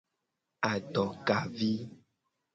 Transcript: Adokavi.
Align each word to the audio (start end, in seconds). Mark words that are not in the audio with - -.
Adokavi. 0.71 1.71